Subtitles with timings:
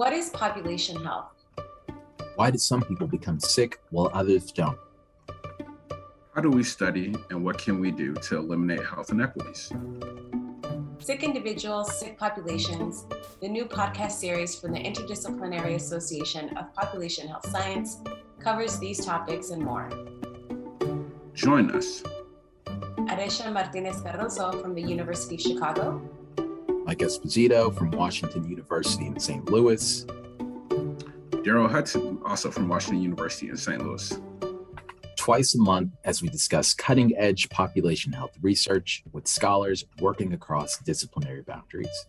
[0.00, 1.26] What is population health?
[2.36, 4.78] Why do some people become sick while others don't?
[6.34, 9.70] How do we study and what can we do to eliminate health inequities?
[11.00, 13.04] Sick Individuals, Sick Populations,
[13.42, 17.98] the new podcast series from the Interdisciplinary Association of Population Health Science,
[18.38, 19.90] covers these topics and more.
[21.34, 22.02] Join us.
[23.10, 26.00] Aresha Martinez Cardoso from the University of Chicago.
[26.90, 29.48] Mike Esposito from Washington University in St.
[29.48, 30.04] Louis.
[31.44, 33.80] Darrell Hudson, also from Washington University in St.
[33.80, 34.20] Louis.
[35.16, 40.78] Twice a month, as we discuss cutting edge population health research with scholars working across
[40.78, 42.06] disciplinary boundaries.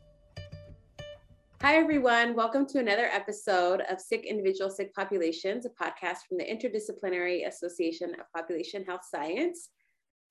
[1.61, 2.33] Hi, everyone.
[2.33, 8.15] Welcome to another episode of Sick Individual, Sick Populations, a podcast from the Interdisciplinary Association
[8.19, 9.69] of Population Health Science.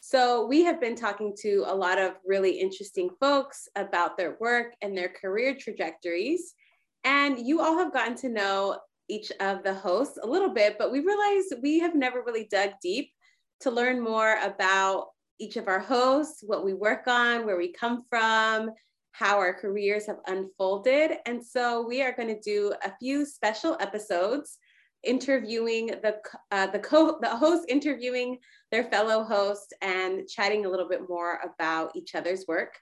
[0.01, 4.75] So, we have been talking to a lot of really interesting folks about their work
[4.81, 6.55] and their career trajectories.
[7.05, 10.91] And you all have gotten to know each of the hosts a little bit, but
[10.91, 13.11] we realized we have never really dug deep
[13.61, 15.09] to learn more about
[15.39, 18.71] each of our hosts, what we work on, where we come from,
[19.13, 21.13] how our careers have unfolded.
[21.27, 24.59] And so we are going to do a few special episodes
[25.03, 26.17] interviewing the
[26.51, 28.39] uh, the co the host interviewing
[28.71, 32.79] their fellow host and chatting a little bit more about each other's work.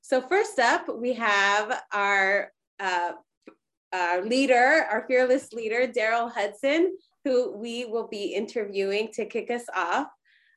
[0.00, 3.12] So first up, we have our uh,
[3.92, 9.64] our leader, our fearless leader, Darrell Hudson, who we will be interviewing to kick us
[9.74, 10.08] off.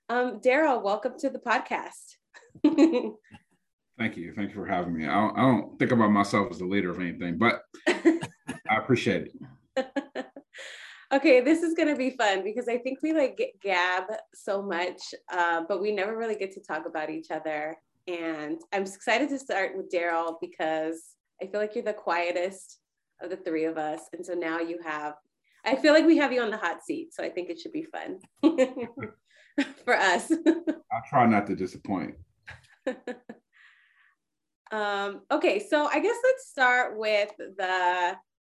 [0.09, 2.15] Um, Darrell, welcome to the podcast.
[3.97, 4.33] Thank you.
[4.35, 5.05] Thank you for having me.
[5.05, 9.31] I don't, I don't think about myself as the leader of anything, but I appreciate
[9.75, 10.25] it.
[11.13, 15.13] okay, this is going to be fun because I think we like gab so much,
[15.31, 17.77] uh, but we never really get to talk about each other.
[18.07, 22.79] And I'm excited to start with Darrell because I feel like you're the quietest
[23.21, 24.01] of the three of us.
[24.13, 25.15] And so now you have,
[25.65, 27.13] I feel like we have you on the hot seat.
[27.13, 28.19] So I think it should be fun
[29.83, 30.31] for us.
[30.47, 32.15] I'll try not to disappoint.
[34.71, 38.15] um, okay, so I guess let's start with the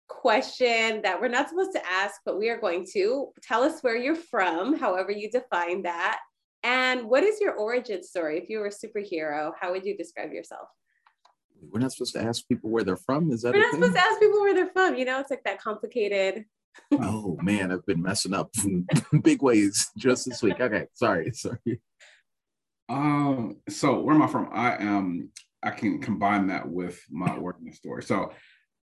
[0.08, 3.32] question that we're not supposed to ask, but we are going to.
[3.42, 6.18] Tell us where you're from, however you define that.
[6.62, 8.38] And what is your origin story?
[8.38, 10.68] If you were a superhero, how would you describe yourself?
[11.70, 13.30] We're not supposed to ask people where they're from.
[13.30, 14.96] Is that we're not supposed to ask people where they're from?
[14.96, 16.44] You know, it's like that complicated.
[16.92, 18.50] oh man, I've been messing up
[19.22, 20.60] big ways just this week.
[20.60, 21.80] Okay, sorry, sorry.
[22.88, 24.48] Um, so where am I from?
[24.52, 25.30] I am.
[25.62, 28.02] I can combine that with my origin story.
[28.02, 28.32] So,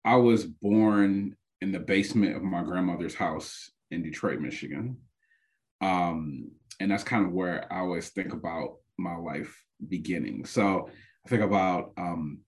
[0.05, 4.97] I was born in the basement of my grandmother's house in Detroit, Michigan.
[5.81, 10.45] Um, and that's kind of where I always think about my life beginning.
[10.45, 10.89] So
[11.25, 12.39] I think about um,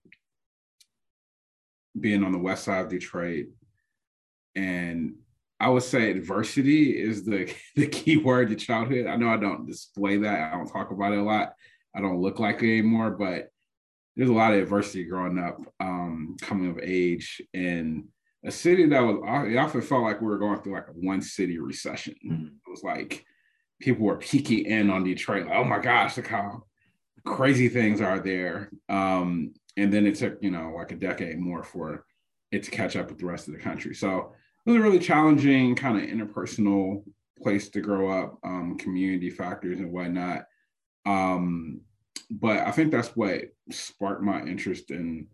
[1.98, 3.46] being on the west side of Detroit.
[4.54, 5.14] And
[5.58, 9.06] I would say adversity is the, the key word to childhood.
[9.06, 11.54] I know I don't display that, I don't talk about it a lot.
[11.94, 13.48] I don't look like it anymore, but
[14.16, 18.08] there's a lot of adversity growing up, um, coming of age in
[18.44, 19.16] a city that was,
[19.50, 22.14] it often felt like we were going through like a one city recession.
[22.26, 22.46] Mm-hmm.
[22.46, 23.24] It was like
[23.80, 26.62] people were peeking in on Detroit, like, oh my gosh, look how
[27.24, 28.70] crazy things are there.
[28.88, 32.04] Um, and then it took you know like a decade more for
[32.52, 34.32] it to catch up with the rest of the country so
[34.64, 37.04] it was a really challenging kind of interpersonal
[37.42, 40.44] place to grow up um, community factors and whatnot
[41.04, 41.80] um,
[42.30, 45.26] but i think that's what sparked my interest in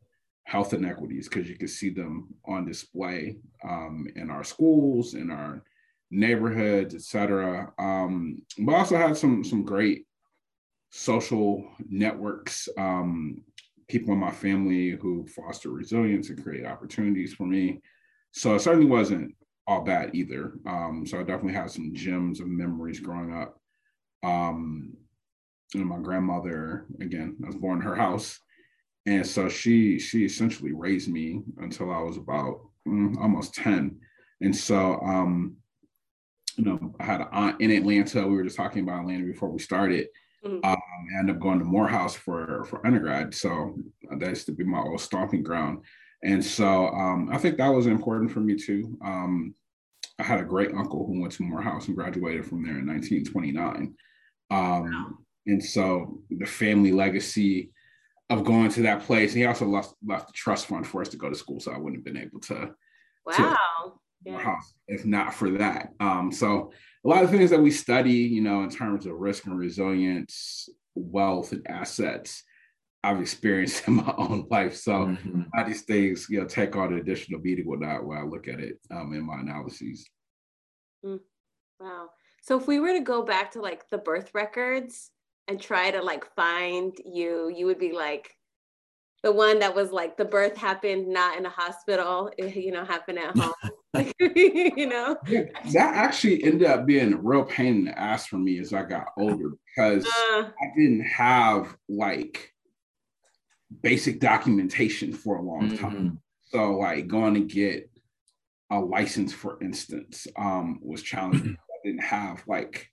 [0.44, 5.62] health inequities because you could see them on display um, in our schools in our
[6.10, 10.06] neighborhoods etc um, but also had some some great
[10.90, 13.40] social networks um,
[13.92, 17.80] people in my family who foster resilience and create opportunities for me.
[18.32, 19.34] So it certainly wasn't
[19.66, 20.54] all bad either.
[20.66, 23.60] Um, so I definitely had some gems of memories growing up.
[24.22, 24.94] Um,
[25.74, 28.38] and my grandmother, again, I was born in her house.
[29.06, 33.98] And so she she essentially raised me until I was about mm, almost 10.
[34.40, 35.56] And so um,
[36.56, 38.26] you know, I had an aunt in Atlanta.
[38.26, 40.08] We were just talking about Atlanta before we started.
[40.44, 40.64] Mm-hmm.
[40.64, 43.76] Um, I ended up going to Morehouse for for undergrad, so
[44.18, 45.82] that used to be my old stomping ground.
[46.22, 48.96] And so um, I think that was important for me too.
[49.04, 49.54] Um,
[50.18, 53.94] I had a great uncle who went to Morehouse and graduated from there in 1929.
[54.50, 55.06] Um, wow.
[55.46, 57.72] And so the family legacy
[58.30, 61.08] of going to that place, and he also left, left the trust fund for us
[61.10, 62.74] to go to school, so I wouldn't have been able to.
[63.26, 63.34] Wow.
[63.36, 63.58] To
[64.24, 64.56] yeah.
[64.88, 65.88] if not for that.
[66.00, 66.72] Um, so
[67.04, 70.68] a lot of things that we study, you know, in terms of risk and resilience,
[70.94, 72.44] wealth and assets,
[73.04, 74.76] I've experienced in my own life.
[74.76, 75.42] So mm-hmm.
[75.54, 78.48] I these things, you know, take on an additional meaning with that when I look
[78.48, 80.08] at it um, in my analyses.
[81.04, 81.20] Mm.
[81.80, 82.10] Wow.
[82.42, 85.10] So if we were to go back to like the birth records
[85.48, 88.30] and try to like find you, you would be like
[89.22, 93.18] the one that was like the birth happened not in a hospital, you know, happened
[93.18, 93.52] at home.
[94.18, 95.42] you know, yeah,
[95.72, 98.84] that actually ended up being a real pain in the ass for me as I
[98.84, 102.54] got older because uh, I didn't have like
[103.82, 105.94] basic documentation for a long time.
[105.94, 106.14] Mm-hmm.
[106.44, 107.90] So like going to get
[108.70, 111.56] a license, for instance, um, was challenging.
[111.70, 112.90] I didn't have like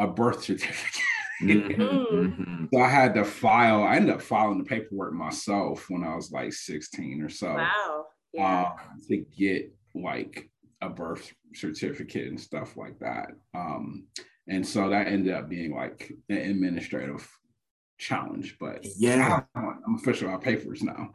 [0.00, 1.02] a birth certificate.
[1.42, 1.82] Mm-hmm.
[1.82, 2.64] mm-hmm.
[2.72, 3.82] so I had to file.
[3.82, 7.54] I ended up filing the paperwork myself when I was like 16 or so.
[7.54, 8.06] Wow.
[8.32, 8.72] Yeah.
[8.72, 10.50] Um, to get like
[10.80, 13.28] a birth certificate and stuff like that.
[13.54, 14.06] Um,
[14.48, 17.28] and so that ended up being like an administrative
[17.98, 18.56] challenge.
[18.58, 21.10] But yeah, I'm official on papers now.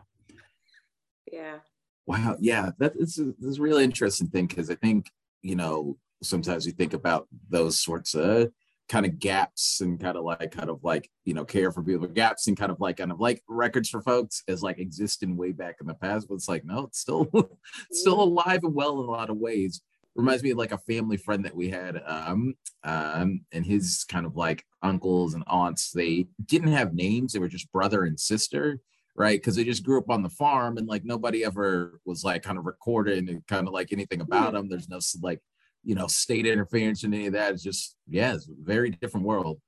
[1.32, 1.60] Yeah.
[2.06, 2.38] Wow.
[2.40, 5.10] Yeah, that is this is a really interesting thing because I think
[5.42, 8.52] you know sometimes you think about those sorts of
[8.90, 12.08] kind of gaps and kind of like kind of like you know care for people
[12.08, 15.52] gaps and kind of like kind of like records for folks as like existing way
[15.52, 17.30] back in the past but it's like no it's still
[17.92, 19.82] still alive and well in a lot of ways.
[20.16, 22.54] Reminds me of like a family friend that we had um
[22.84, 27.48] um and his kind of like uncles and aunts they didn't have names they were
[27.48, 28.80] just brother and sister
[29.16, 29.40] right?
[29.40, 32.58] Because they just grew up on the farm and like nobody ever was like kind
[32.58, 34.70] of recorded and kind of like anything about them.
[34.70, 35.40] There's no like
[35.84, 37.54] you know, state interference and any of that.
[37.54, 39.60] It's just, yeah, it's a very different world.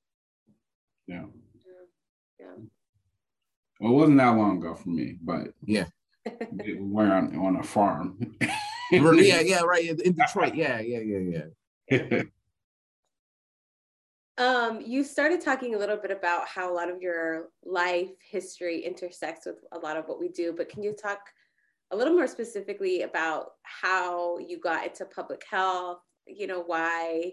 [1.07, 1.25] Yeah.
[2.39, 2.47] Yeah.
[3.79, 5.85] Well, it wasn't that long ago for me, but yeah,
[6.79, 8.35] we're on, on a farm.
[8.91, 9.99] yeah, yeah, right.
[9.99, 10.55] In Detroit.
[10.55, 11.41] Yeah, yeah, yeah,
[11.91, 12.21] yeah.
[14.37, 18.79] um, you started talking a little bit about how a lot of your life history
[18.79, 21.19] intersects with a lot of what we do, but can you talk
[21.91, 27.31] a little more specifically about how you got into public health, you know, why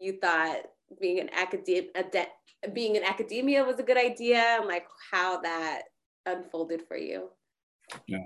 [0.00, 0.62] you thought
[1.00, 1.94] being an academic,
[2.72, 5.82] being in academia was a good idea, and like how that
[6.26, 7.28] unfolded for you.
[8.06, 8.24] Yeah.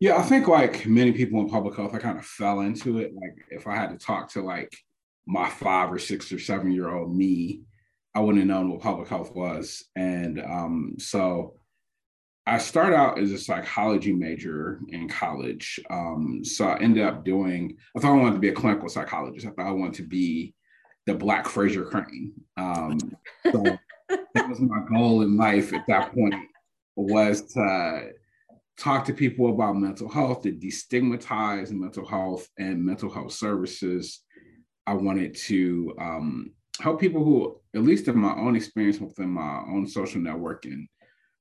[0.00, 3.12] Yeah, I think like many people in public health, I kind of fell into it.
[3.14, 4.72] Like if I had to talk to like
[5.26, 7.62] my five or six or seven year old me,
[8.14, 9.84] I wouldn't have known what public health was.
[9.96, 11.54] And um, so
[12.48, 15.78] I started out as a psychology major in college.
[15.90, 19.46] Um, so I ended up doing, I thought I wanted to be a clinical psychologist.
[19.46, 20.54] I thought I wanted to be
[21.04, 22.32] the Black Frasier Crane.
[22.56, 22.98] Um,
[23.52, 23.62] so
[24.08, 26.34] that was my goal in life at that point
[26.96, 28.12] was to
[28.78, 34.22] talk to people about mental health, to destigmatize mental health and mental health services.
[34.86, 39.58] I wanted to um, help people who, at least in my own experience within my
[39.68, 40.86] own social networking,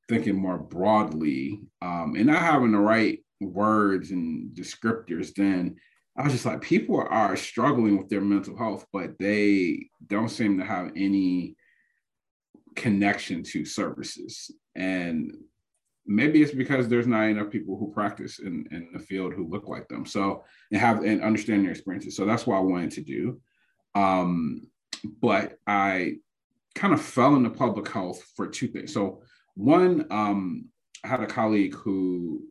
[0.07, 5.75] thinking more broadly um, and not having the right words and descriptors, then
[6.17, 10.57] I was just like, people are struggling with their mental health, but they don't seem
[10.57, 11.55] to have any
[12.75, 14.51] connection to services.
[14.75, 15.31] And
[16.07, 19.67] maybe it's because there's not enough people who practice in, in the field who look
[19.67, 20.05] like them.
[20.05, 22.15] So and have and understand their experiences.
[22.15, 23.41] So that's what I wanted to do.
[23.93, 24.67] Um,
[25.21, 26.15] but I
[26.73, 28.93] kind of fell into public health for two things.
[28.93, 29.21] So
[29.57, 30.65] one, um,
[31.03, 32.43] I had a colleague who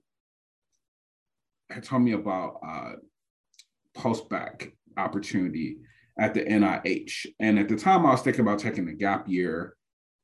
[1.70, 2.92] had told me about uh,
[3.95, 5.78] post-bac opportunity
[6.19, 7.26] at the NIH.
[7.38, 9.76] And at the time, I was thinking about taking a gap year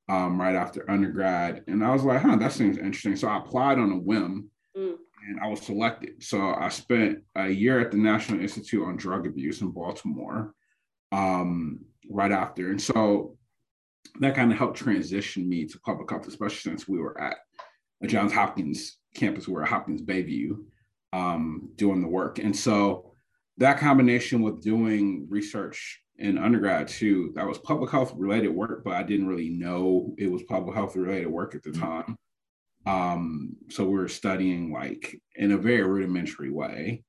[0.08, 1.62] um, right after undergrad.
[1.68, 3.16] And I was like, huh, that seems interesting.
[3.16, 4.96] So I applied on a whim mm.
[5.28, 6.22] and I was selected.
[6.22, 10.54] So I spent a year at the National Institute on Drug Abuse in Baltimore
[11.12, 11.80] um,
[12.10, 12.70] right after.
[12.70, 13.36] And so
[14.20, 17.36] that kind of helped transition me to public health, especially since we were at
[18.02, 20.56] a Johns Hopkins campus, we at Hopkins Bayview
[21.12, 22.38] um, doing the work.
[22.38, 23.12] And so
[23.58, 28.94] that combination with doing research in undergrad too, that was public health related work, but
[28.94, 31.80] I didn't really know it was public health related work at the mm-hmm.
[31.80, 32.16] time.
[32.84, 37.04] Um, so we were studying like in a very rudimentary way,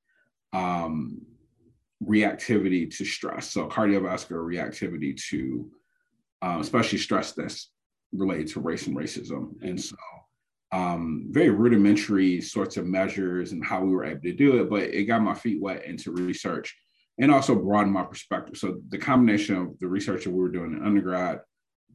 [0.53, 1.21] um,
[2.03, 3.51] reactivity to stress.
[3.51, 5.71] So cardiovascular reactivity to
[6.43, 7.71] um, especially stress that's
[8.12, 9.53] related to race and racism.
[9.62, 9.95] And so,
[10.73, 14.83] um, very rudimentary sorts of measures and how we were able to do it, but
[14.83, 16.75] it got my feet wet into research
[17.19, 18.57] and also broadened my perspective.
[18.57, 21.39] So, the combination of the research that we were doing in undergrad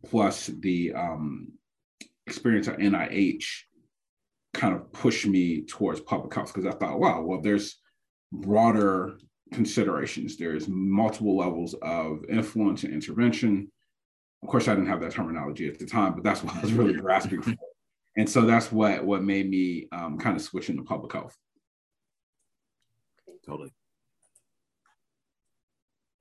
[0.06, 1.52] plus the um,
[2.26, 3.44] experience at NIH
[4.54, 7.76] kind of pushed me towards public health because I thought, wow, well, there's
[8.32, 9.18] broader
[9.52, 10.36] considerations.
[10.38, 13.70] There's multiple levels of influence and intervention
[14.42, 16.72] of course, I didn't have that terminology at the time, but that's what I was
[16.72, 17.54] really grasping for.
[18.16, 21.36] and so that's what what made me um, kind of switch into public health.
[23.44, 23.72] Totally.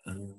[0.05, 0.35] Um,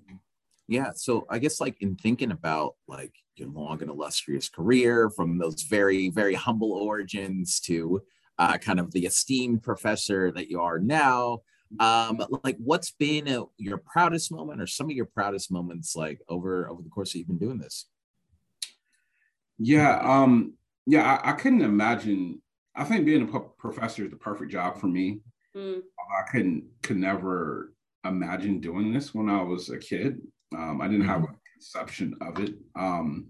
[0.66, 5.38] yeah, so I guess like in thinking about like your long and illustrious career from
[5.38, 8.02] those very very humble origins to
[8.38, 11.40] uh, kind of the esteemed professor that you are now
[11.80, 16.20] um like what's been a, your proudest moment or some of your proudest moments like
[16.28, 17.86] over over the course that you've been doing this?
[19.58, 20.54] Yeah um
[20.86, 22.40] yeah i, I couldn't imagine
[22.74, 25.20] i think being a professor is the perfect job for me.
[25.56, 25.82] Mm.
[26.18, 30.20] i couldn't could never imagine doing this when i was a kid.
[30.56, 31.10] Um i didn't mm-hmm.
[31.10, 32.54] have a conception of it.
[32.76, 33.26] Um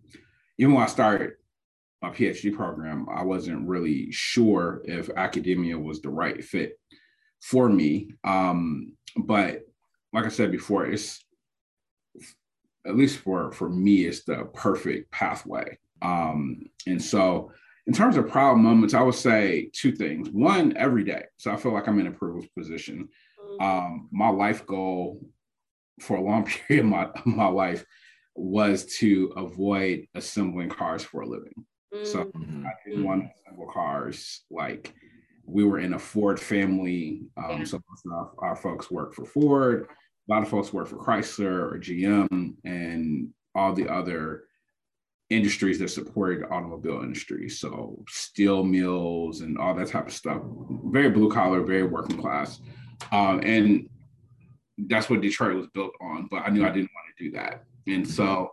[0.59, 1.33] even when i started
[2.03, 6.79] my phd program i wasn't really sure if academia was the right fit
[7.41, 8.15] for me.
[8.25, 9.63] Um, but
[10.13, 11.25] like I said before, it's
[12.87, 15.79] at least for for me, it's the perfect pathway.
[16.03, 17.53] Um, and so
[17.87, 20.29] in terms of proud moments, I would say two things.
[20.31, 21.25] One, every day.
[21.39, 23.09] So I feel like I'm in a privileged position.
[23.41, 23.65] Mm-hmm.
[23.65, 25.21] Um, my life goal
[26.01, 27.85] for a long period of my, my life
[28.35, 31.65] was to avoid assembling cars for a living.
[31.93, 32.05] Mm-hmm.
[32.05, 34.95] So I didn't want to assemble cars like
[35.49, 37.23] we were in a Ford family.
[37.37, 37.65] Um, yeah.
[37.65, 37.81] So
[38.13, 39.89] our, our, folks work for Ford.
[40.29, 44.45] A lot of folks work for Chrysler or GM and all the other
[45.31, 47.49] industries that supported the automobile industry.
[47.49, 50.43] So steel mills and all that type of stuff.
[50.85, 52.61] Very blue collar, very working class.
[53.11, 53.89] Um, and
[54.87, 56.29] that's what Detroit was built on.
[56.31, 57.65] But I knew I didn't want to do that.
[57.87, 58.53] And so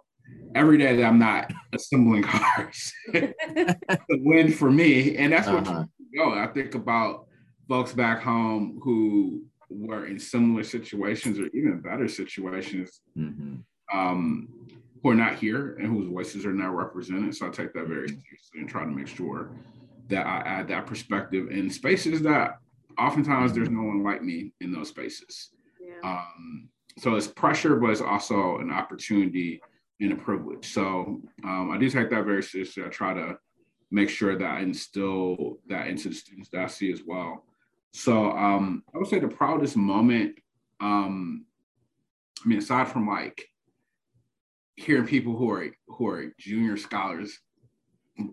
[0.54, 3.76] every day that I'm not assembling cars, a
[4.10, 5.18] win for me.
[5.18, 5.88] And that's what
[6.20, 6.40] uh-huh.
[6.40, 7.28] I think about
[7.68, 13.56] folks back home who were in similar situations or even better situations mm-hmm.
[13.98, 14.50] um,
[15.02, 17.36] who are not here and whose voices are not represented.
[17.36, 19.52] So I take that very seriously and try to make sure
[20.08, 22.60] that I add that perspective in spaces that
[23.00, 25.50] oftentimes there's no one like me in those spaces.
[25.82, 26.10] Yeah.
[26.10, 29.62] Um, so it's pressure, but it's also an opportunity
[30.00, 30.72] and a privilege.
[30.72, 32.84] So um, I do take that very seriously.
[32.84, 33.38] I try to
[33.92, 37.46] make sure that I instill that into the students that I see as well.
[37.94, 40.36] So um, I would say the proudest moment,
[40.82, 41.46] um,
[42.44, 43.48] I mean, aside from like
[44.76, 47.40] hearing people who are who are junior scholars,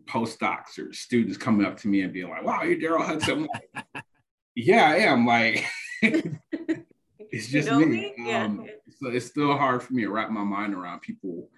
[0.07, 4.05] postdocs or students coming up to me and being like, "Wow, you're Darrell Hudson." Like,
[4.55, 5.27] yeah, I am.
[5.27, 5.65] Like,
[6.03, 8.15] it's just you know me.
[8.17, 8.33] me?
[8.33, 8.67] Um.
[9.01, 11.49] So it's still hard for me to wrap my mind around people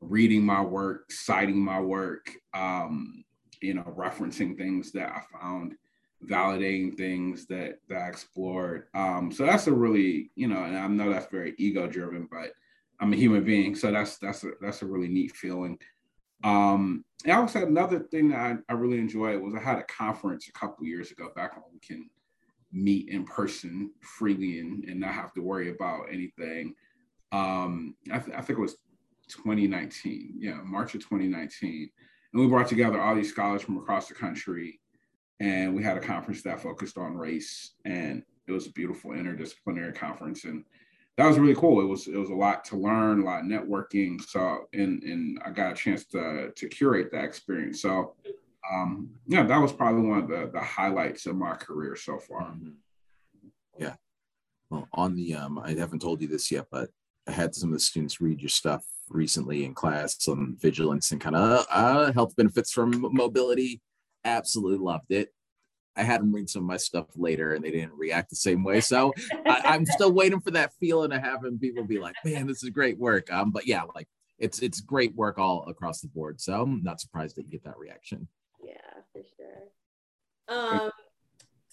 [0.00, 3.22] reading my work, citing my work, um,
[3.60, 5.74] you know, referencing things that I found,
[6.26, 8.86] validating things that that I explored.
[8.94, 12.52] Um, so that's a really, you know, and I know that's very ego driven, but
[13.00, 15.78] I'm a human being, so that's that's a that's a really neat feeling.
[16.42, 19.84] Um, and I say another thing that I, I really enjoyed was I had a
[19.84, 22.08] conference a couple years ago back when we can
[22.72, 26.74] meet in person freely and, and not have to worry about anything.
[27.32, 28.76] Um, I, th- I think it was
[29.28, 31.90] 2019, yeah, March of 2019.
[32.32, 34.80] And we brought together all these scholars from across the country.
[35.40, 37.72] And we had a conference that focused on race.
[37.84, 40.44] And it was a beautiful interdisciplinary conference.
[40.44, 40.64] And
[41.16, 41.80] that was really cool.
[41.80, 44.20] It was it was a lot to learn, a lot of networking.
[44.22, 47.82] So and and I got a chance to to curate that experience.
[47.82, 48.14] So
[48.72, 52.42] um, yeah, that was probably one of the the highlights of my career so far.
[52.42, 52.70] Mm-hmm.
[53.78, 53.94] Yeah.
[54.70, 56.90] Well, on the um, I haven't told you this yet, but
[57.26, 61.20] I had some of the students read your stuff recently in class on vigilance and
[61.20, 63.80] kind of uh, health benefits from mobility.
[64.24, 65.32] Absolutely loved it.
[65.96, 68.62] I had them read some of my stuff later and they didn't react the same
[68.62, 68.80] way.
[68.80, 69.12] So
[69.46, 72.70] I, am still waiting for that feeling of having people be like, man, this is
[72.70, 73.30] great work.
[73.32, 74.08] Um, but yeah, like
[74.38, 76.40] it's it's great work all across the board.
[76.40, 78.28] So I'm not surprised that you get that reaction.
[78.64, 78.74] Yeah,
[79.12, 79.60] for sure.
[80.48, 80.90] Um,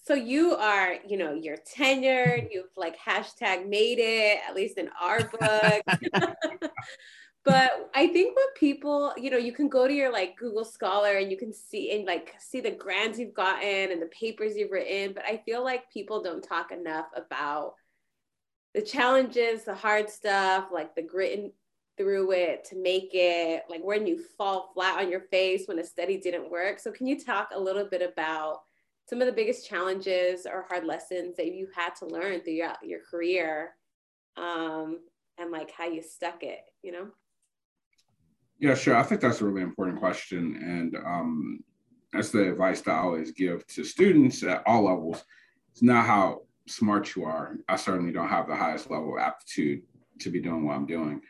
[0.08, 4.90] so you are, you know, you're tenured, you've like hashtag made it, at least in
[5.02, 5.84] our book.
[7.44, 11.18] but I think what people, you know, you can go to your like Google Scholar
[11.18, 14.72] and you can see and like see the grants you've gotten and the papers you've
[14.72, 15.12] written.
[15.12, 17.74] But I feel like people don't talk enough about
[18.74, 21.54] the challenges, the hard stuff, like the grit
[21.98, 25.84] through it to make it, like when you fall flat on your face when a
[25.84, 26.80] study didn't work.
[26.80, 28.62] So can you talk a little bit about
[29.08, 33.00] some of the biggest challenges or hard lessons that you had to learn throughout your
[33.10, 33.72] career
[34.36, 35.00] um,
[35.38, 37.08] and like how you stuck it, you know?
[38.60, 38.98] Yeah, sure.
[38.98, 40.60] I think that's a really important question.
[40.62, 41.60] And um,
[42.12, 45.24] that's the advice that I always give to students at all levels.
[45.72, 47.56] It's not how smart you are.
[47.70, 49.84] I certainly don't have the highest level of aptitude
[50.20, 51.22] to be doing what I'm doing.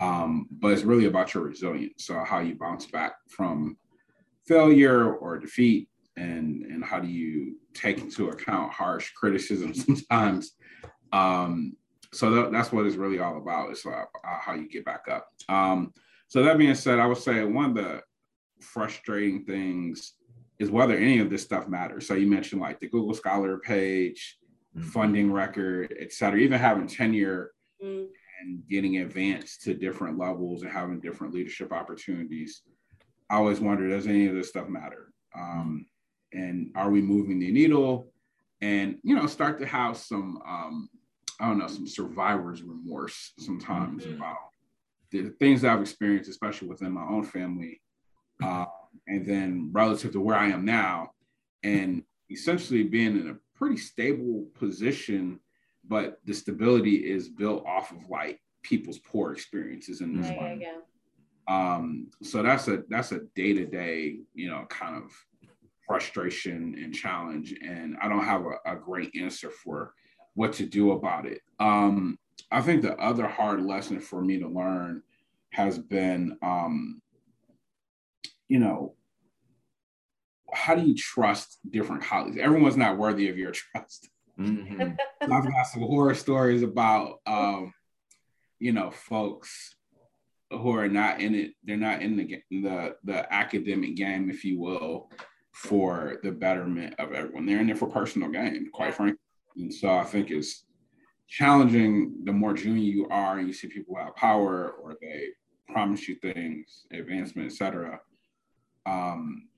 [0.00, 2.04] Um, but it's really about your resilience.
[2.04, 3.78] So how you bounce back from
[4.44, 10.52] failure or defeat and and how do you take into account harsh criticism sometimes?
[11.12, 11.76] Um
[12.14, 15.28] so that, that's what it's really all about is uh, how you get back up.
[15.48, 15.92] Um
[16.28, 18.00] so that being said i would say one of the
[18.60, 20.14] frustrating things
[20.58, 22.06] is whether any of this stuff matters.
[22.06, 24.38] So you mentioned like the google scholar page
[24.76, 24.88] mm-hmm.
[24.88, 26.40] funding record et cetera.
[26.40, 27.52] Even having tenure
[27.82, 28.06] mm-hmm.
[28.40, 32.62] and getting advanced to different levels and having different leadership opportunities
[33.32, 35.12] i always wonder does any of this stuff matter?
[35.34, 35.86] Um,
[36.32, 38.08] and are we moving the needle
[38.60, 40.88] and you know start to have some um,
[41.40, 44.16] i don't know some survivor's remorse sometimes mm-hmm.
[44.16, 44.36] about
[45.10, 47.80] the things that i've experienced especially within my own family
[48.42, 48.64] uh,
[49.06, 51.10] and then relative to where i am now
[51.62, 55.38] and essentially being in a pretty stable position
[55.86, 60.62] but the stability is built off of like people's poor experiences in this life.
[61.48, 65.10] Um, so that's a that's a day to day, you know, kind of
[65.92, 67.54] frustration and challenge.
[67.62, 69.92] And I don't have a, a great answer for
[70.32, 71.42] what to do about it.
[71.60, 72.18] Um,
[72.50, 75.02] I think the other hard lesson for me to learn
[75.50, 77.02] has been, um,
[78.48, 78.94] you know,
[80.50, 82.38] how do you trust different colleagues?
[82.38, 84.08] Everyone's not worthy of your trust.
[84.40, 84.92] Mm-hmm.
[85.20, 87.74] I've got some horror stories about, um,
[88.58, 89.76] you know, folks
[90.50, 91.50] who are not in it.
[91.64, 95.10] They're not in the the the academic game, if you will,
[95.52, 97.46] for the betterment of everyone.
[97.46, 99.18] They're in there for personal gain, quite frankly.
[99.56, 100.64] And so I think it's
[101.28, 105.28] challenging the more junior you are and you see people have power or they
[105.68, 108.00] promise you things, advancement, etc.
[108.86, 109.48] Um,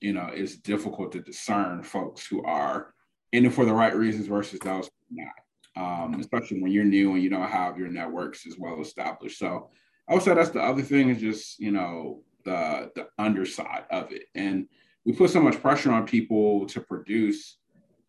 [0.00, 2.94] you know, it's difficult to discern folks who are
[3.32, 5.32] in it for the right reasons versus those not.
[5.76, 9.38] Um, especially when you're new and you don't have your networks as well established.
[9.38, 9.70] So
[10.08, 14.10] I would say that's the other thing is just, you know, the the underside of
[14.12, 14.24] it.
[14.34, 14.66] And
[15.10, 17.56] we put so much pressure on people to produce.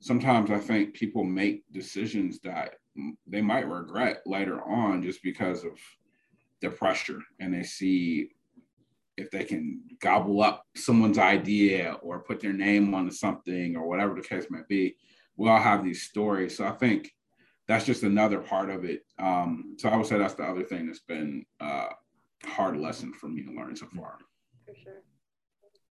[0.02, 2.76] Sometimes I think people make decisions that
[3.26, 5.72] they might regret later on just because of
[6.62, 8.30] the pressure and they see
[9.18, 14.14] if they can gobble up someone's idea or put their name on something or whatever
[14.14, 14.96] the case may be.
[15.38, 16.56] We all have these stories.
[16.58, 17.12] So i think
[17.68, 19.02] that's just another part of it.
[19.18, 21.90] Um, so i would say that's the other thing that's been a uh,
[22.46, 24.20] hard lesson for me to learn so far.
[24.68, 25.02] For sure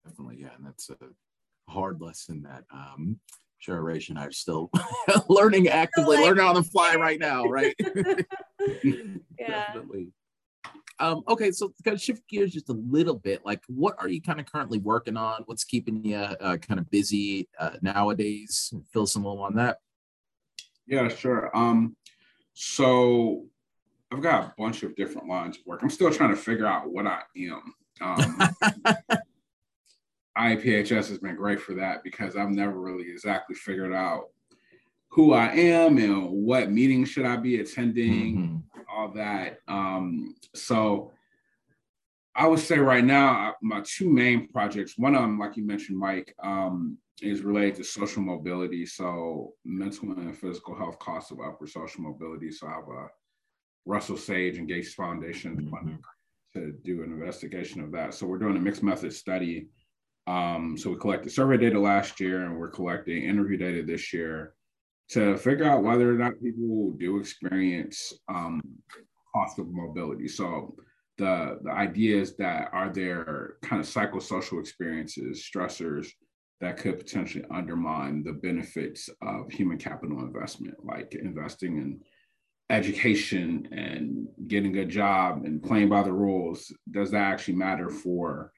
[0.05, 3.19] definitely yeah and that's a hard lesson that um
[3.59, 4.71] sure Rach and I are still
[5.29, 7.75] learning actively, like, learning on the fly right now, right?
[8.83, 9.05] yeah.
[9.37, 10.07] Definitely.
[11.01, 13.45] Um, okay, so kind of shift gears just a little bit.
[13.45, 15.43] Like, what are you kind of currently working on?
[15.45, 18.73] What's keeping you uh, kind of busy uh, nowadays?
[18.91, 19.77] Fill some more on that.
[20.87, 21.55] Yeah, sure.
[21.55, 21.95] Um,
[22.53, 23.45] so
[24.11, 25.81] I've got a bunch of different lines of work.
[25.83, 27.73] I'm still trying to figure out what I am.
[28.01, 29.19] Um,
[30.39, 34.29] IAPHS has been great for that because I've never really exactly figured out
[35.09, 38.79] who I am and what meetings should I be attending, mm-hmm.
[38.89, 39.59] all that.
[39.67, 41.11] Um, so
[42.35, 45.97] I would say right now, my two main projects, one of them, like you mentioned,
[45.97, 48.85] Mike, um, is related to social mobility.
[48.85, 52.51] So mental and physical health costs of upward social mobility.
[52.51, 53.07] So I have a
[53.85, 55.95] Russell Sage and Gates Foundation mm-hmm.
[56.53, 58.13] to do an investigation of that.
[58.13, 59.67] So we're doing a mixed method study
[60.29, 64.53] um, so we collected survey data last year and we're collecting interview data this year
[65.09, 68.61] to figure out whether or not people do experience um,
[69.33, 70.27] cost of mobility.
[70.27, 70.75] So
[71.17, 76.09] the, the idea is that are there kind of psychosocial experiences, stressors
[76.61, 81.99] that could potentially undermine the benefits of human capital investment, like investing in
[82.69, 86.71] education and getting a job and playing by the rules.
[86.91, 88.51] Does that actually matter for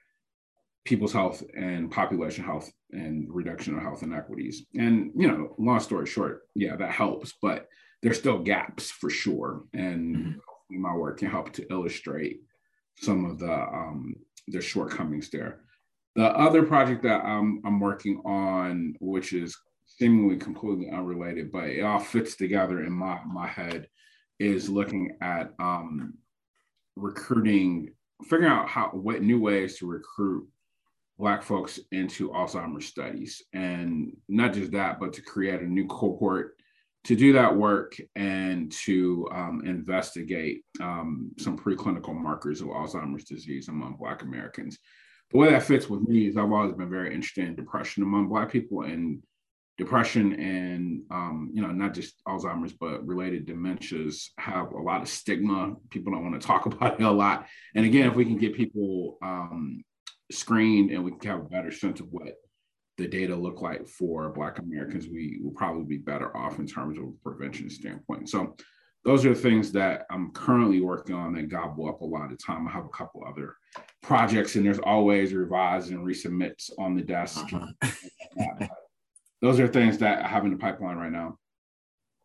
[0.84, 4.66] people's health and population health and reduction of health inequities.
[4.76, 7.68] And, you know, long story short, yeah, that helps, but
[8.02, 9.64] there's still gaps for sure.
[9.74, 10.82] And mm-hmm.
[10.82, 12.42] my work can help to illustrate
[12.98, 14.16] some of the um,
[14.48, 15.62] the shortcomings there.
[16.16, 21.82] The other project that I'm, I'm working on, which is seemingly completely unrelated, but it
[21.82, 23.88] all fits together in my, my head,
[24.40, 26.16] is looking at um,
[26.96, 30.48] recruiting, figuring out how what new ways to recruit
[31.22, 33.44] Black folks into Alzheimer's studies.
[33.54, 36.58] And not just that, but to create a new cohort
[37.04, 43.68] to do that work and to um, investigate um, some preclinical markers of Alzheimer's disease
[43.68, 44.80] among Black Americans.
[45.30, 48.28] The way that fits with me is I've always been very interested in depression among
[48.28, 49.22] Black people and
[49.78, 55.08] depression and um, you know not just Alzheimer's but related dementias have a lot of
[55.08, 55.76] stigma.
[55.92, 57.48] People don't want to talk about it a lot.
[57.76, 59.84] And again, if we can get people um,
[60.32, 62.36] screened and we can have a better sense of what
[62.98, 66.98] the data look like for Black Americans, we will probably be better off in terms
[66.98, 68.30] of prevention standpoint.
[68.30, 68.56] So
[69.04, 72.44] those are the things that I'm currently working on that gobble up a lot of
[72.44, 72.68] time.
[72.68, 73.56] I have a couple other
[74.04, 77.46] projects, and there's always revise and resubmits on the desk.
[77.52, 78.68] Uh-huh.
[79.42, 81.38] those are things that I have in the pipeline right now.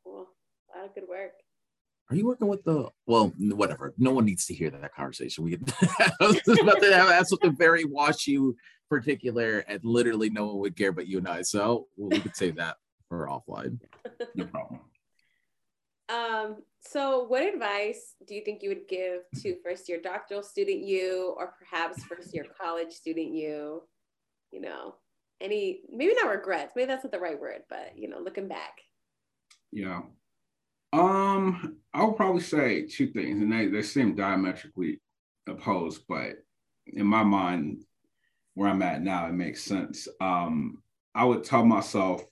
[0.05, 0.27] Cool.
[0.75, 1.33] A lot of good work.
[2.09, 3.93] Are you working with the well, whatever.
[3.99, 5.45] No one needs to hear that conversation.
[5.45, 8.39] We about to have something very washy
[8.89, 11.43] particular, and literally no one would care but you and I.
[11.43, 12.77] So well, we could save that
[13.09, 13.81] for offline.
[14.35, 14.81] No problem.
[16.09, 20.85] Um, so what advice do you think you would give to first year doctoral student
[20.85, 23.83] you, or perhaps first year college student you?
[24.53, 24.95] You know,
[25.41, 28.81] any maybe not regrets, maybe that's not the right word, but you know, looking back.
[29.73, 30.03] Yeah.
[30.93, 35.01] Um, I would probably say two things, and they, they seem diametrically
[35.47, 36.37] opposed, but
[36.87, 37.85] in my mind,
[38.55, 40.09] where I'm at now, it makes sense.
[40.21, 40.83] Um,
[41.15, 42.25] I would tell myself,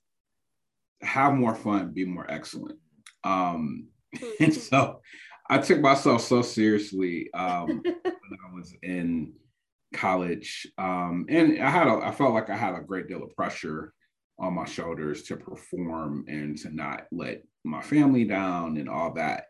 [1.02, 2.78] have more fun, be more excellent.
[3.24, 3.88] Um,
[4.40, 5.00] and so
[5.48, 9.34] I took myself so seriously um, when I was in
[9.92, 13.34] college, um, and I had a, I felt like I had a great deal of
[13.36, 13.92] pressure
[14.38, 19.46] on my shoulders to perform and to not let my family down and all that.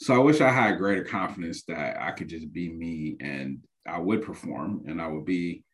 [0.00, 3.98] So I wish I had greater confidence that I could just be me and I
[3.98, 5.64] would perform and I would be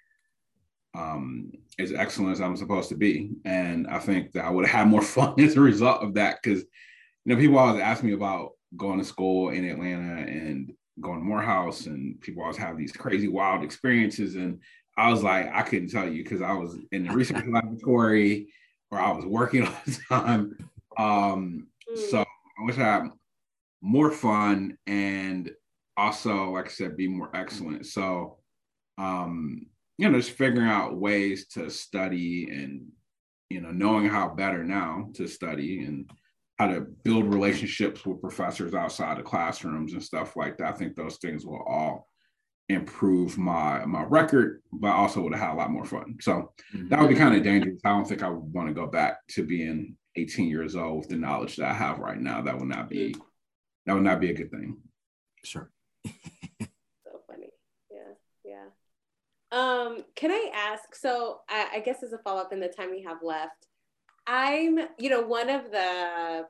[0.95, 3.33] um, as excellent as I'm supposed to be.
[3.45, 6.39] And I think that I would have had more fun as a result of that
[6.43, 11.19] because, you know, people always ask me about going to school in Atlanta and going
[11.19, 14.37] to Morehouse, and people always have these crazy, wild experiences.
[14.37, 14.61] And
[14.97, 18.49] I was like, I couldn't tell you because I was in the research laboratory
[18.91, 20.57] or I was working all the time.
[20.97, 22.11] Um, mm.
[22.11, 23.11] So I wish I had
[23.81, 25.51] more fun and
[25.97, 27.87] also, like I said, be more excellent.
[27.87, 28.39] So,
[28.99, 29.67] um,
[29.99, 32.89] you know, just figuring out ways to study and,
[33.49, 36.11] you know, knowing how better now to study and
[36.59, 40.75] how to build relationships with professors outside of classrooms and stuff like that.
[40.75, 42.09] I think those things will all
[42.69, 46.17] improve my my record, but also would have had a lot more fun.
[46.21, 46.89] So mm-hmm.
[46.89, 47.81] that would be kind of dangerous.
[47.85, 51.09] I don't think I would want to go back to being 18 years old with
[51.09, 52.43] the knowledge that I have right now.
[52.43, 53.15] That would not be
[53.87, 54.79] that would not be a good thing.
[55.45, 55.71] Sure.
[56.07, 57.51] so funny.
[57.91, 58.15] Yeah.
[58.45, 58.67] Yeah.
[59.53, 60.95] Um, can I ask?
[60.95, 63.67] So I, I guess as a follow-up in the time we have left,
[64.27, 66.47] I'm, you know, one of the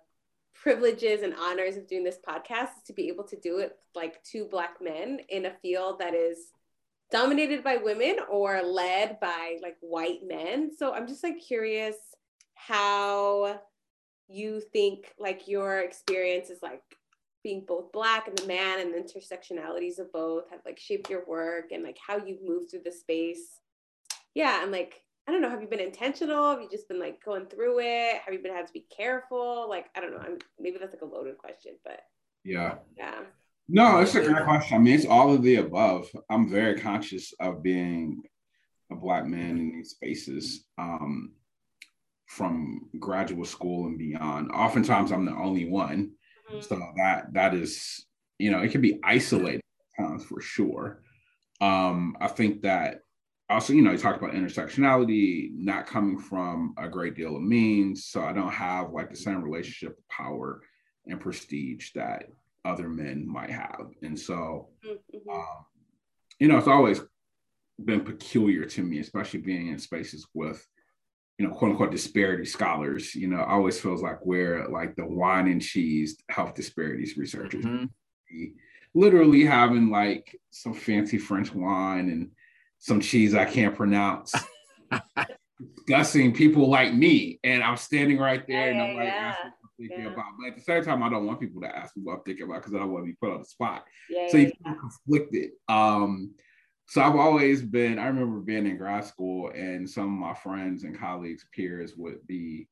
[0.55, 4.22] privileges and honors of doing this podcast is to be able to do it like
[4.22, 6.53] two black men in a field that is
[7.11, 10.70] dominated by women or led by like white men.
[10.77, 11.96] So I'm just like curious
[12.66, 13.61] how
[14.29, 16.83] you think like your experience is like
[17.42, 21.27] being both black and the man and the intersectionalities of both have like shaped your
[21.27, 23.61] work and like how you've moved through the space.
[24.35, 26.50] Yeah, and like I don't know, have you been intentional?
[26.50, 28.20] Have you just been like going through it?
[28.24, 29.66] Have you been had to be careful?
[29.68, 30.18] Like, I don't know.
[30.18, 32.00] I'm, maybe that's like a loaded question, but
[32.44, 32.77] yeah.
[32.96, 33.20] Yeah.
[33.66, 34.77] No, it's a great question.
[34.77, 36.09] I mean, it's all of the above.
[36.29, 38.22] I'm very conscious of being
[38.92, 41.33] a black man in these spaces um,
[42.35, 44.51] from graduate school and beyond.
[44.51, 46.11] Oftentimes, I'm the only one,
[46.51, 46.61] mm-hmm.
[46.61, 48.05] so that that is,
[48.38, 49.61] you know, it can be isolated
[49.97, 51.03] times for sure.
[51.61, 53.03] Um, I think that
[53.49, 58.07] also, you know, you talked about intersectionality, not coming from a great deal of means.
[58.07, 60.62] So I don't have like the same relationship of power
[61.07, 62.25] and prestige that
[62.64, 63.87] other men might have.
[64.03, 65.31] And so, mm-hmm.
[65.31, 65.64] um,
[66.40, 67.01] you know, it's always
[67.85, 70.66] been peculiar to me, especially being in spaces with,
[71.38, 73.14] you know, quote unquote disparity scholars.
[73.14, 77.64] You know, always feels like we're like the wine and cheese health disparities researchers.
[77.64, 78.44] Mm-hmm.
[78.94, 82.31] Literally having like some fancy French wine and
[82.79, 84.35] some cheese I can't pronounce.
[85.87, 89.35] discussing people like me, and I'm standing right there, and I'm like yeah.
[89.79, 90.12] thinking yeah.
[90.12, 90.25] about.
[90.38, 92.44] But at the same time, I don't want people to ask me what I'm thinking
[92.44, 93.85] about because I don't want to be put on the spot.
[94.09, 95.51] Yeah, so you feel conflicted.
[95.68, 96.35] Um,
[96.87, 97.99] so I've always been.
[97.99, 102.27] I remember being in grad school, and some of my friends and colleagues, peers would
[102.27, 102.68] be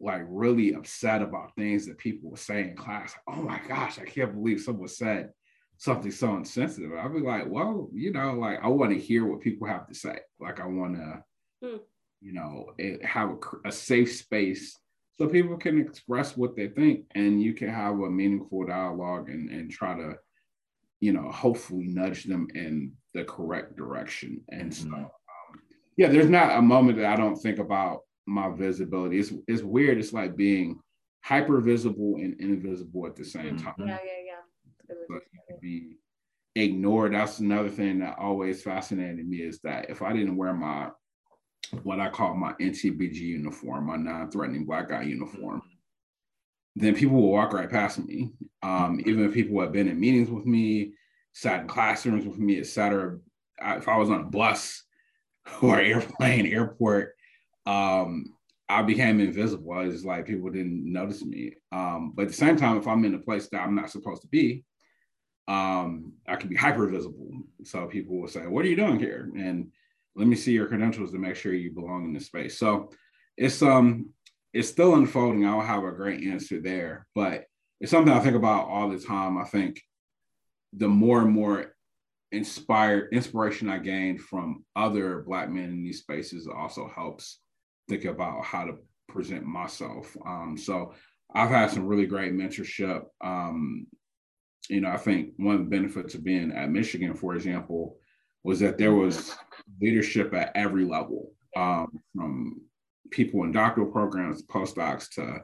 [0.00, 3.14] like really upset about things that people would say in class.
[3.26, 5.30] Oh my gosh, I can't believe someone said
[5.76, 6.92] something so insensitive.
[6.92, 9.94] I'd be like, well, you know, like I want to hear what people have to
[9.94, 10.18] say.
[10.40, 11.22] Like I want to,
[11.62, 11.76] hmm.
[12.20, 12.72] you know,
[13.04, 14.76] have a, a, safe space
[15.16, 19.50] so people can express what they think and you can have a meaningful dialogue and,
[19.50, 20.16] and try to,
[21.00, 24.40] you know, hopefully nudge them in the correct direction.
[24.50, 24.90] And mm-hmm.
[24.90, 25.60] so, um,
[25.96, 29.18] yeah, there's not a moment that I don't think about my visibility.
[29.18, 29.98] It's, it's weird.
[29.98, 30.80] It's like being
[31.22, 33.64] hyper visible and invisible at the same mm-hmm.
[33.66, 33.74] time.
[33.78, 35.96] Yeah, yeah, yeah but you can be
[36.54, 37.14] ignored.
[37.14, 40.90] That's another thing that always fascinated me is that if I didn't wear my
[41.82, 45.60] what I call my NCBG uniform, my non-threatening black guy uniform,
[46.76, 48.32] then people will walk right past me.
[48.62, 50.94] Um, even if people have been in meetings with me,
[51.38, 53.16] sat in classrooms with me, et cetera.
[53.62, 54.82] if I was on a bus
[55.62, 57.14] or airplane, airport,
[57.64, 58.24] um,
[58.68, 59.72] I became invisible.
[59.72, 61.54] I was like people didn't notice me.
[61.70, 64.22] Um, but at the same time, if I'm in a place that I'm not supposed
[64.22, 64.64] to be,
[65.46, 67.30] um, I can be hyper visible.
[67.62, 69.70] So people will say, "What are you doing here?" And
[70.16, 72.58] let me see your credentials to make sure you belong in this space.
[72.58, 72.90] So
[73.36, 74.10] it's um
[74.52, 75.46] it's still unfolding.
[75.46, 77.44] I don't have a great answer there, but
[77.80, 79.38] it's something I think about all the time.
[79.38, 79.80] I think
[80.72, 81.74] the more and more
[82.32, 87.40] inspired inspiration I gained from other black men in these spaces also helps
[87.88, 88.74] think about how to
[89.08, 90.14] present myself.
[90.26, 90.94] Um, so
[91.34, 93.04] I've had some really great mentorship.
[93.22, 93.86] Um,
[94.68, 97.96] you know, I think one of the benefits of being at Michigan, for example,
[98.44, 99.34] was that there was
[99.80, 102.60] leadership at every level, um, from
[103.10, 105.42] people in doctoral programs, postdocs to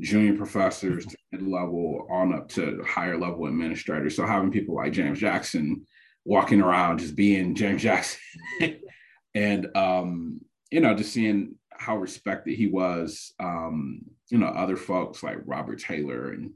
[0.00, 4.16] junior professors to level on up to higher level administrators.
[4.16, 5.86] So having people like James Jackson
[6.24, 8.20] walking around just being James Jackson
[9.34, 15.22] and um, you know, just seeing how respected he was, um, you know, other folks
[15.22, 16.50] like Robert Taylor and,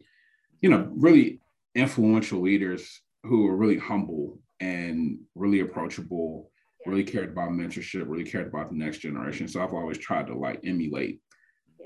[0.61, 1.41] you know, really
[1.75, 6.51] influential leaders who were really humble and really approachable,
[6.87, 9.47] really cared about mentorship, really cared about the next generation.
[9.47, 11.21] So I've always tried to like emulate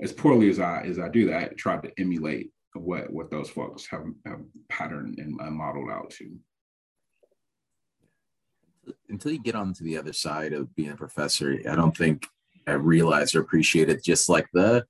[0.01, 3.85] as poorly as I as I do that, tried to emulate what what those folks
[3.87, 6.37] have, have patterned and modeled out to.
[9.09, 12.27] Until you get on to the other side of being a professor, I don't think
[12.67, 14.85] I realized or appreciated just like the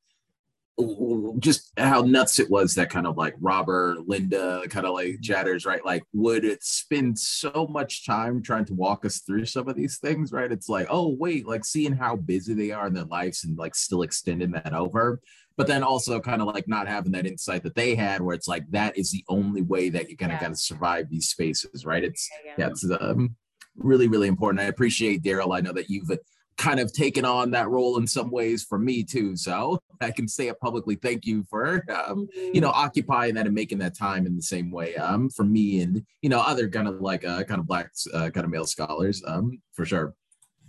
[1.40, 5.66] just how nuts it was that kind of like Robert, Linda, kind of like Chatters,
[5.66, 5.84] right?
[5.86, 10.00] Like, would it spend so much time trying to walk us through some of these
[10.00, 10.52] things, right?
[10.52, 13.74] It's like, oh, wait, like seeing how busy they are in their lives and like
[13.74, 15.22] still extending that over.
[15.58, 18.48] But then also kind of like not having that insight that they had, where it's
[18.48, 20.40] like that is the only way that you're gonna yeah.
[20.40, 22.04] kind survive these spaces, right?
[22.04, 22.66] It's yeah, yeah.
[22.66, 23.36] yeah it's um,
[23.78, 24.60] really, really important.
[24.62, 25.54] I appreciate Darrell.
[25.54, 26.12] I know that you've
[26.58, 29.36] kind of taken on that role in some ways for me too.
[29.36, 30.96] So I can say it publicly.
[30.96, 34.72] Thank you for um, you know occupying that and making that time in the same
[34.72, 37.92] way um, for me and you know other kind of like uh, kind of black
[38.14, 40.14] uh, kind of male scholars um, for sure.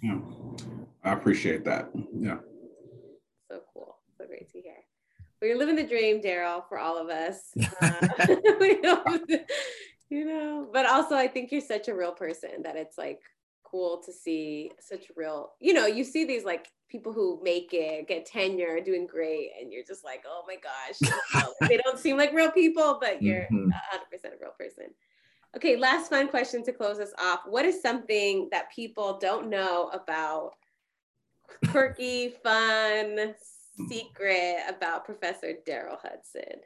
[0.02, 0.18] Yeah,
[1.04, 1.90] I appreciate that.
[2.18, 2.38] Yeah.
[3.50, 3.96] So cool.
[4.18, 4.65] So great to hear.
[5.42, 7.52] You're living the dream, Darrell, for all of us.
[7.80, 8.36] Uh,
[10.08, 13.20] you know, but also I think you're such a real person that it's like
[13.64, 18.08] cool to see such real, you know, you see these like people who make it,
[18.08, 22.32] get tenure, doing great, and you're just like, oh my gosh, they don't seem like
[22.32, 23.68] real people, but you're mm-hmm.
[23.68, 23.72] 100%
[24.24, 24.86] a real person.
[25.56, 27.40] Okay, last fun question to close us off.
[27.46, 30.52] What is something that people don't know about
[31.70, 33.34] quirky, fun,
[33.88, 36.60] secret about Professor Darrell Hudson?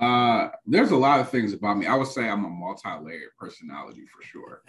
[0.00, 1.86] Uh, there's a lot of things about me.
[1.86, 4.62] I would say I'm a multi-layered personality for sure.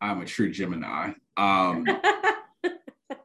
[0.00, 1.12] I'm a true Gemini.
[1.36, 1.84] Um,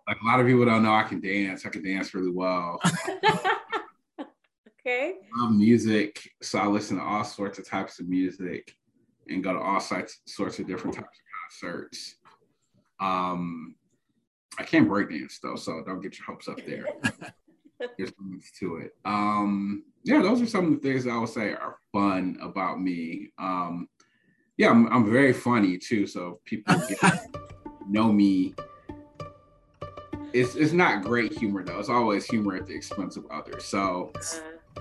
[0.10, 1.66] like a lot of people don't know, I can dance.
[1.66, 2.82] I can dance really well.
[4.20, 5.16] okay.
[5.16, 8.76] I love music, so I listen to all sorts of types of music
[9.30, 12.16] and go to all sorts sorts of different types of concerts.
[13.00, 13.76] Um,
[14.58, 16.86] I can't break dance though, so don't get your hopes up there.
[17.98, 18.96] There's limits to it.
[19.06, 23.30] Um, yeah, those are some of the things I would say are fun about me.
[23.38, 23.88] Um,
[24.58, 26.06] yeah, I'm, I'm very funny too.
[26.06, 26.76] So people
[27.88, 28.54] know me.
[30.34, 31.80] It's it's not great humor though.
[31.80, 33.64] It's always humor at the expense of others.
[33.66, 34.12] So,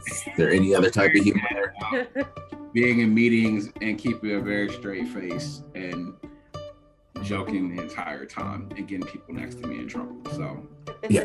[0.06, 1.74] is there any other type of humor?
[2.74, 6.14] Being in meetings and keeping a very straight face and
[7.22, 10.16] joking the entire time and getting people next to me in trouble.
[10.32, 10.66] So,
[11.08, 11.24] yeah.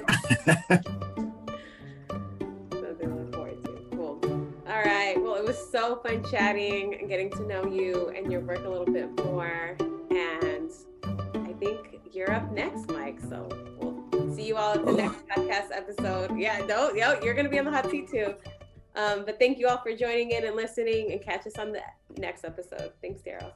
[4.74, 5.16] All right.
[5.22, 8.70] Well, it was so fun chatting and getting to know you and your work a
[8.70, 9.78] little bit more.
[10.10, 10.72] And
[11.04, 13.20] I think you're up next, Mike.
[13.20, 13.48] So
[13.80, 16.38] we'll see you all at the next podcast episode.
[16.38, 18.34] Yeah, no, yo, you're gonna be on the hot seat too.
[18.96, 21.82] Um, but thank you all for joining in and listening and catch us on the
[22.18, 22.94] next episode.
[23.02, 23.52] Thanks, Darrell.